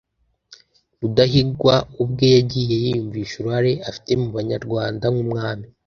rudahigwa 0.99 1.73
ubwe 2.03 2.25
yagiye 2.35 2.75
yiyumvisha 2.83 3.33
uruhare 3.37 3.71
afite 3.89 4.11
ku 4.21 4.27
banyarwanda 4.35 5.05
nk'umwami, 5.13 5.67